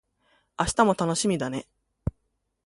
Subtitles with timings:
[0.57, 1.67] 明日も楽しみだね